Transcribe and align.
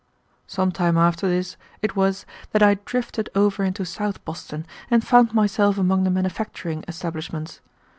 Some 0.47 0.71
time 0.71 0.97
after 0.97 1.27
this 1.29 1.57
it 1.83 1.95
was 1.95 2.25
that 2.53 2.63
I 2.63 2.79
drifted 2.85 3.29
over 3.35 3.63
into 3.63 3.85
South 3.85 4.25
Boston 4.25 4.65
and 4.89 5.05
found 5.05 5.31
myself 5.35 5.77
among 5.77 6.05
the 6.05 6.09
manufacturing 6.09 6.83
establishments. 6.87 7.61